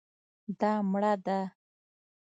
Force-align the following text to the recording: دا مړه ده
دا 0.59 0.71
مړه 0.91 1.13
ده 1.25 1.39